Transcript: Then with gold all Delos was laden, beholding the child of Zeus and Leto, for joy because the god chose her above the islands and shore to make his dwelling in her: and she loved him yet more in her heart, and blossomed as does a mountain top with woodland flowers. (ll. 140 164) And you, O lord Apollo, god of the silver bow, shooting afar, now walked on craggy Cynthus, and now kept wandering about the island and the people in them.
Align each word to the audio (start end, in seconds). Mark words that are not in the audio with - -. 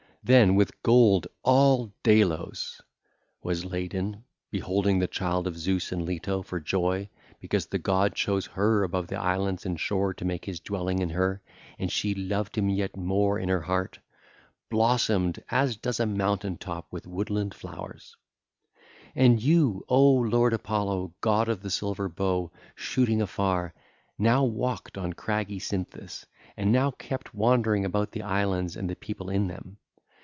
Then 0.23 0.53
with 0.53 0.83
gold 0.83 1.25
all 1.41 1.93
Delos 2.03 2.79
was 3.41 3.65
laden, 3.65 4.23
beholding 4.51 4.99
the 4.99 5.07
child 5.07 5.47
of 5.47 5.57
Zeus 5.57 5.91
and 5.91 6.05
Leto, 6.05 6.43
for 6.43 6.59
joy 6.59 7.09
because 7.39 7.65
the 7.65 7.79
god 7.79 8.13
chose 8.13 8.45
her 8.45 8.83
above 8.83 9.07
the 9.07 9.19
islands 9.19 9.65
and 9.65 9.79
shore 9.79 10.13
to 10.13 10.23
make 10.23 10.45
his 10.45 10.59
dwelling 10.59 10.99
in 10.99 11.09
her: 11.09 11.41
and 11.79 11.91
she 11.91 12.13
loved 12.13 12.55
him 12.55 12.69
yet 12.69 12.95
more 12.95 13.39
in 13.39 13.49
her 13.49 13.61
heart, 13.61 13.95
and 13.95 14.03
blossomed 14.69 15.43
as 15.49 15.75
does 15.75 15.99
a 15.99 16.05
mountain 16.05 16.55
top 16.55 16.85
with 16.91 17.07
woodland 17.07 17.55
flowers. 17.55 18.15
(ll. 19.15 19.21
140 19.21 19.23
164) 19.25 19.25
And 19.25 19.41
you, 19.41 19.85
O 19.89 20.39
lord 20.39 20.53
Apollo, 20.53 21.15
god 21.21 21.49
of 21.49 21.63
the 21.63 21.71
silver 21.71 22.07
bow, 22.07 22.51
shooting 22.75 23.23
afar, 23.23 23.73
now 24.19 24.43
walked 24.43 24.99
on 24.99 25.13
craggy 25.13 25.57
Cynthus, 25.57 26.27
and 26.55 26.71
now 26.71 26.91
kept 26.91 27.33
wandering 27.33 27.83
about 27.85 28.11
the 28.11 28.21
island 28.21 28.75
and 28.75 28.87
the 28.87 28.95
people 28.95 29.31
in 29.31 29.47
them. 29.47 29.77